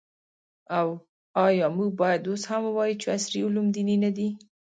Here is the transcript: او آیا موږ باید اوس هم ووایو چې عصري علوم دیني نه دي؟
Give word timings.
او 0.79 0.87
آیا 1.45 1.67
موږ 1.77 1.91
باید 2.01 2.21
اوس 2.29 2.43
هم 2.49 2.61
ووایو 2.67 2.99
چې 3.01 3.07
عصري 3.15 3.39
علوم 3.47 3.67
دیني 3.75 3.97
نه 4.03 4.11
دي؟ 4.17 4.29